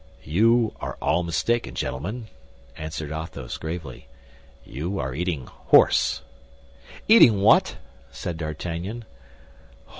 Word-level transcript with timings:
"You 0.23 0.73
are 0.81 0.97
all 0.99 1.21
mistaken, 1.21 1.75
gentlemen," 1.75 2.25
answered 2.75 3.11
Athos, 3.11 3.57
gravely; 3.57 4.07
"you 4.65 4.97
are 4.97 5.13
eating 5.13 5.45
horse." 5.45 6.23
"Eating 7.07 7.39
what?" 7.39 7.77
said 8.09 8.37
D'Artagnan. 8.37 9.05